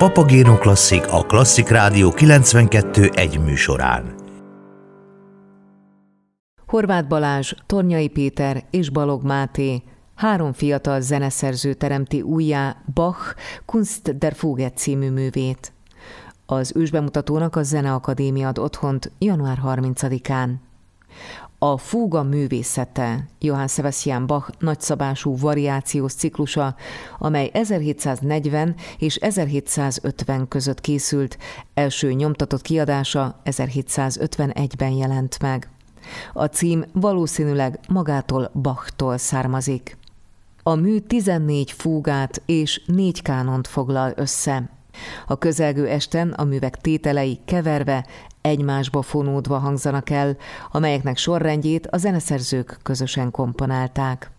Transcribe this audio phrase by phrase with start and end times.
[0.00, 4.14] Papagéno Klasszik a Klasszik Rádió 92 egy műsorán.
[6.66, 9.82] Horváth Balázs, Tornyai Péter és Balog Máté
[10.14, 15.72] három fiatal zeneszerző teremti újjá Bach Kunst der Fuge című művét.
[16.46, 20.50] Az ősbemutatónak a Zeneakadémia ad otthont január 30-án.
[21.62, 26.74] A Fúga művészete Johann Sebastian Bach nagyszabású variációs ciklusa,
[27.18, 31.38] amely 1740 és 1750 között készült,
[31.74, 35.70] első nyomtatott kiadása 1751-ben jelent meg.
[36.32, 39.96] A cím valószínűleg magától Bachtól származik.
[40.62, 44.70] A mű 14 fúgát és négy kánont foglal össze.
[45.26, 48.06] A közelgő esten a művek tételei keverve,
[48.40, 50.36] egymásba fonódva hangzanak el,
[50.70, 54.30] amelyeknek sorrendjét a zeneszerzők közösen komponálták.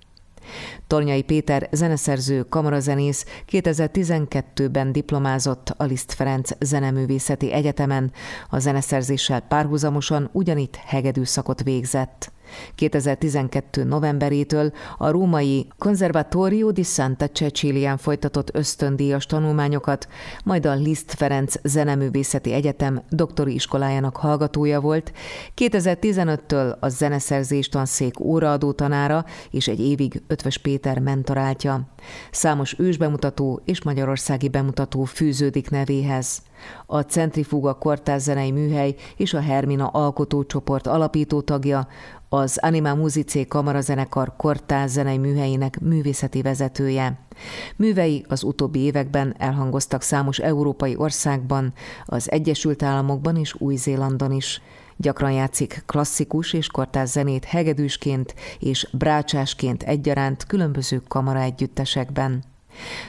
[0.88, 8.12] Tornyai Péter zeneszerző, kamarazenész 2012-ben diplomázott a Liszt Ferenc Zeneművészeti Egyetemen,
[8.50, 12.32] a zeneszerzéssel párhuzamosan ugyanitt hegedűszakot végzett.
[12.76, 13.84] 2012.
[13.84, 20.08] novemberétől a római Conservatorio di Santa Cecilián folytatott ösztöndíjas tanulmányokat,
[20.44, 25.12] majd a Liszt Ferenc Zeneművészeti Egyetem doktori iskolájának hallgatója volt,
[25.56, 31.82] 2015-től a zeneszerzés tanszék óraadó tanára és egy évig Ötvös Péter mentoráltja.
[32.32, 36.42] Számos ősbemutató és magyarországi bemutató fűződik nevéhez.
[36.86, 41.88] A Centrifuga Kortázzenei Műhely és a Hermina Alkotócsoport alapító tagja,
[42.34, 47.20] az Anima Musicae kamarazenekar kortáz zenei műhelyének művészeti vezetője.
[47.76, 51.74] Művei az utóbbi években elhangoztak számos európai országban,
[52.06, 54.62] az Egyesült Államokban és Új-Zélandon is.
[54.98, 62.44] Gyakran játszik klasszikus és kortáz zenét hegedűsként és brácsásként egyaránt különböző kamaraegyüttesekben.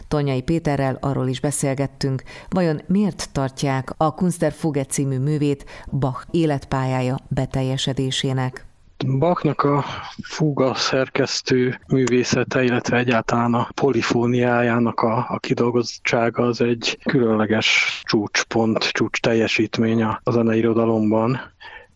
[0.08, 7.18] Tonyai Péterrel arról is beszélgettünk, vajon miért tartják a Kunster Fuge című művét Bach életpályája
[7.28, 8.70] beteljesedésének.
[9.06, 9.84] Bachnak a
[10.22, 19.20] fuga szerkesztő művészete, illetve egyáltalán a polifóniájának a, a kidolgozottsága az egy különleges csúcspont, csúcs
[19.20, 21.40] teljesítmény a zeneirodalomban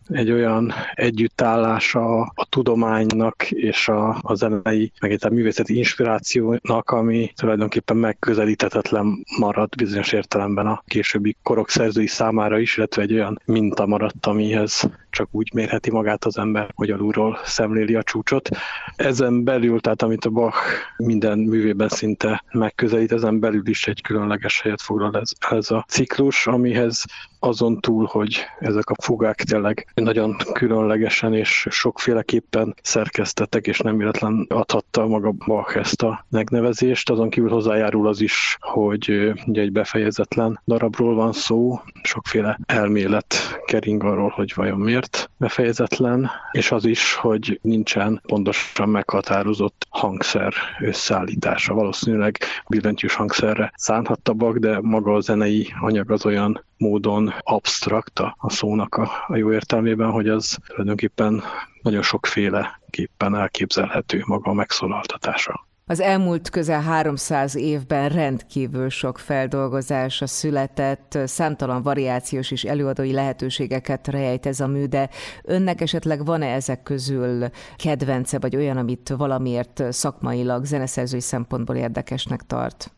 [0.09, 7.97] egy olyan együttállása a tudománynak és a, a zenei, meg a művészeti inspirációnak, ami tulajdonképpen
[7.97, 14.25] megközelíthetetlen maradt bizonyos értelemben a későbbi korok szerzői számára is, illetve egy olyan minta maradt,
[14.25, 18.49] amihez csak úgy mérheti magát az ember, hogy alulról szemléli a csúcsot.
[18.95, 20.57] Ezen belül, tehát amit a Bach
[20.97, 26.47] minden művében szinte megközelít, ezen belül is egy különleges helyet foglal ez, ez a ciklus,
[26.47, 27.03] amihez
[27.39, 34.45] azon túl, hogy ezek a fugák tényleg nagyon különlegesen és sokféleképpen szerkesztettek, és nem véletlen
[34.49, 37.09] adhatta maga Bach ezt a megnevezést.
[37.09, 43.35] Azon kívül hozzájárul az is, hogy ugye egy befejezetlen darabról van szó, sokféle elmélet
[43.65, 51.73] kering arról, hogy vajon miért befejezetlen, és az is, hogy nincsen pontosan meghatározott hangszer összeállítása.
[51.73, 52.37] Valószínűleg
[52.67, 58.95] billentyűs hangszerre szánhatta Bach, de maga a zenei anyag az olyan módon absztrakt a szónak
[58.95, 61.43] a, a jó értelmében, hogy az tulajdonképpen
[61.81, 65.66] nagyon sokféle képpen elképzelhető maga a megszólaltatása.
[65.89, 74.45] Az elmúlt közel 300 évben rendkívül sok feldolgozása született, számtalan variációs és előadói lehetőségeket rejt
[74.45, 75.09] ez a mű, de
[75.43, 82.91] önnek esetleg van-e ezek közül kedvence, vagy olyan, amit valamiért szakmailag, zeneszerzői szempontból érdekesnek tart?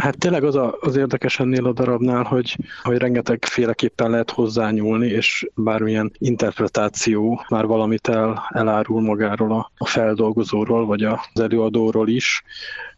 [0.00, 5.06] Hát tényleg az a, az érdekes ennél a darabnál, hogy, hogy rengeteg féleképpen lehet hozzányúlni,
[5.06, 12.42] és bármilyen interpretáció már valamit el, elárul magáról a, a feldolgozóról, vagy az előadóról is.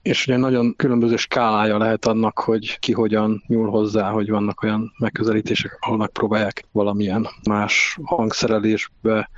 [0.02, 4.92] És ugye nagyon különböző skálája lehet annak, hogy ki hogyan nyúl hozzá, hogy vannak olyan
[4.98, 9.30] megközelítések, ahol megpróbálják valamilyen más hangszerelésbe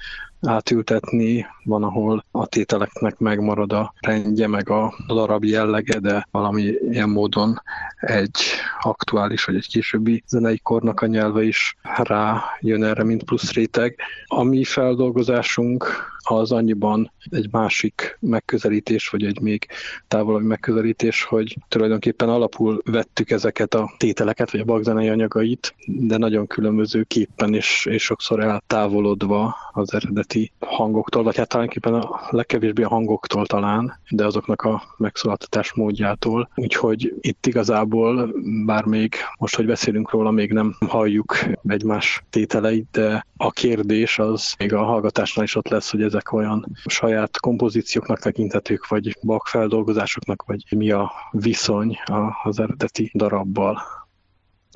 [0.47, 7.09] átültetni, van, ahol a tételeknek megmarad a rendje, meg a darab jellege, de valami ilyen
[7.09, 7.63] módon
[8.01, 8.41] egy
[8.81, 13.97] aktuális, vagy egy későbbi zenei kornak a nyelve is rá jön erre, mint plusz réteg.
[14.27, 19.67] A mi feldolgozásunk az annyiban egy másik megközelítés, vagy egy még
[20.09, 26.47] távolabbi megközelítés, hogy tulajdonképpen alapul vettük ezeket a tételeket, vagy a bagzenei anyagait, de nagyon
[26.47, 32.89] különböző képpen és, és sokszor eltávolodva az eredeti hangoktól, vagy hát tulajdonképpen a legkevésbé a
[32.89, 36.51] hangoktól talán, de azoknak a megszólaltatás módjától.
[36.55, 38.35] Úgyhogy itt igazából,
[38.65, 41.37] bár még most, hogy beszélünk róla, még nem halljuk
[41.67, 46.77] egymás tételeit, de a kérdés az még a hallgatásnál is ott lesz, hogy ezek olyan
[46.87, 51.99] saját kompozícióknak tekintetők, vagy bakfeldolgozásoknak, vagy mi a viszony
[52.43, 53.83] az eredeti darabbal.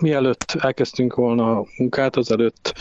[0.02, 2.74] Mielőtt elkezdtünk volna a munkát, azelőtt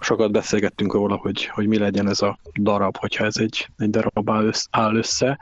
[0.00, 4.30] sokat beszélgettünk róla, hogy, hogy mi legyen ez a darab, hogyha ez egy, egy darab
[4.70, 5.38] áll össze,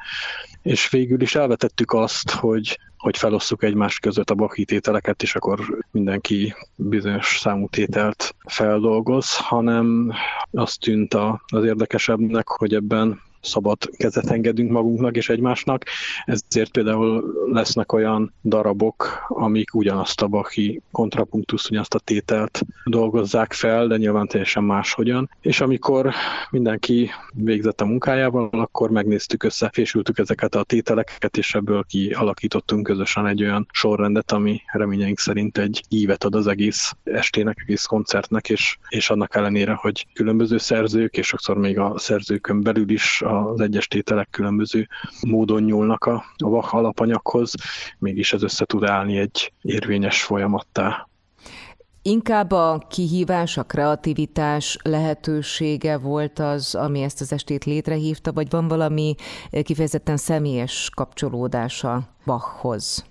[0.62, 5.84] és végül is elvetettük azt, hogy hogy felosszuk egymás között a Bachi tételeket, és akkor
[5.90, 10.12] mindenki bizonyos számú tételt feldolgoz, hanem
[10.50, 11.14] azt tűnt
[11.46, 15.84] az érdekesebbnek, hogy ebben szabad kezet engedünk magunknak és egymásnak,
[16.24, 23.86] ezért például lesznek olyan darabok, amik ugyanazt a Bachi kontrapunktus, ugyanazt a tételt dolgozzák fel,
[23.86, 25.30] de nyilván teljesen máshogyan.
[25.40, 26.12] És amikor
[26.50, 33.42] mindenki végzett a munkájával, akkor megnéztük, összefésültük ezeket a tételeket, és ebből kialakítottunk közösen egy
[33.42, 39.10] olyan sorrendet, ami reményeink szerint egy ívet ad az egész estének, egész koncertnek, és, és
[39.10, 43.88] annak ellenére, hogy különböző szerzők, és sokszor még a szerzőkön belül is a az egyes
[43.88, 44.88] tételek különböző
[45.26, 47.54] módon nyúlnak a, a vak alapanyaghoz,
[47.98, 51.08] mégis ez össze tud állni egy érvényes folyamattá.
[52.02, 58.68] Inkább a kihívás, a kreativitás lehetősége volt az, ami ezt az estét létrehívta, vagy van
[58.68, 59.14] valami
[59.62, 63.04] kifejezetten személyes kapcsolódása Bachhoz?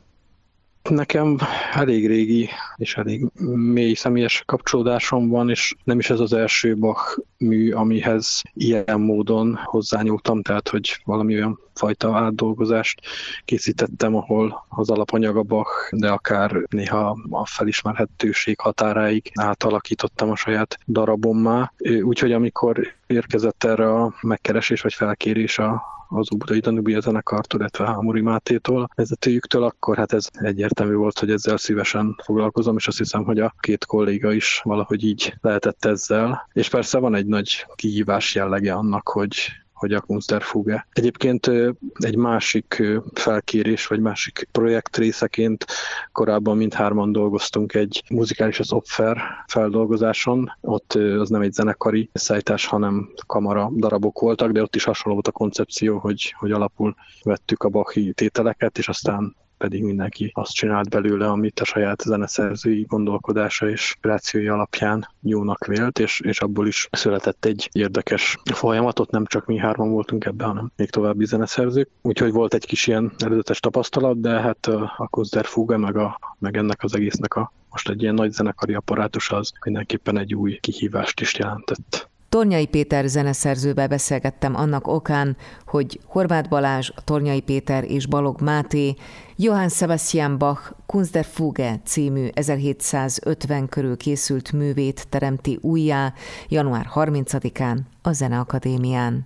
[0.90, 1.38] Nekem
[1.74, 3.26] elég régi és elég
[3.56, 9.60] mély személyes kapcsolódásom van, és nem is ez az első Bach mű, amihez ilyen módon
[9.64, 13.02] hozzányúltam, tehát hogy valami olyan fajta átdolgozást
[13.46, 20.78] készítettem, ahol az alapanyag a Bach, de akár néha a felismerhetőség határáig átalakítottam a saját
[20.88, 21.72] darabommá.
[22.02, 28.22] Úgyhogy amikor érkezett erre a megkeresés vagy felkérés a az Ubudai Danubia zenekartól, illetve Hámori
[28.22, 33.40] Mátétól, vezetőjüktől, akkor hát ez egyértelmű volt, hogy ezzel szívesen foglalkozom, és azt hiszem, hogy
[33.40, 36.50] a két kolléga is valahogy így lehetett ezzel.
[36.54, 39.36] És persze van egy nagy kihívás jellege annak, hogy
[39.76, 40.88] hogy a Kunsterfuge.
[40.92, 41.52] Egyébként
[41.94, 42.84] egy másik
[43.14, 45.66] felkérés, vagy másik projekt részeként
[46.12, 49.18] korábban mindhárman dolgoztunk egy muzikális az Opfer
[49.48, 50.52] feldolgozáson.
[50.62, 55.28] Ott az nem egy zenekari szállítás, hanem kamara darabok voltak, de ott is hasonló volt
[55.28, 60.90] a koncepció, hogy, hogy alapul vettük a Bachi tételeket, és aztán pedig mindenki azt csinált
[60.90, 66.88] belőle, amit a saját zeneszerzői gondolkodása és kreációi alapján jónak vélt, és, és abból is
[66.92, 71.90] született egy érdekes folyamatot, nem csak mi hárman voltunk ebben, hanem még további zeneszerzők.
[72.02, 74.66] Úgyhogy volt egy kis ilyen előzetes tapasztalat, de hát
[74.98, 78.74] a Kozder Fuga, meg, a, meg ennek az egésznek a most egy ilyen nagy zenekari
[78.74, 82.10] apparátus az mindenképpen egy új kihívást is jelentett.
[82.36, 88.96] Tornyai Péter zeneszerzővel beszélgettem annak okán, hogy Horváth Balázs, Tornyai Péter és Balog Máté
[89.36, 96.14] Johann Sebastian Bach Kunst der Fuge című 1750 körül készült művét teremti újjá
[96.48, 99.26] január 30-án a Zeneakadémián.